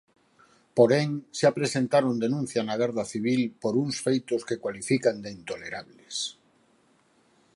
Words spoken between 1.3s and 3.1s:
xa presentaron denuncia na Garda